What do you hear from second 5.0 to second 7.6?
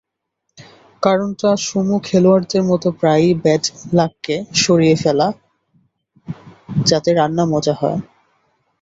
ফেলা, যাতে রান্না